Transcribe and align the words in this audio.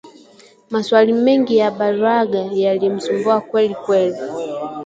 Mwaswali 0.71 1.13
mengi 1.13 1.57
ya 1.57 1.71
balagha 1.71 2.39
yalimsumbua 2.51 3.41
kwelikweli 3.41 4.17